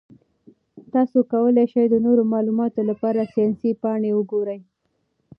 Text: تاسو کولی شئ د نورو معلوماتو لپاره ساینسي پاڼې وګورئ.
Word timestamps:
تاسو 0.93 1.17
کولی 1.31 1.65
شئ 1.71 1.85
د 1.89 1.95
نورو 2.05 2.23
معلوماتو 2.33 2.81
لپاره 2.89 3.29
ساینسي 3.33 3.71
پاڼې 3.81 4.11
وګورئ. 4.13 4.59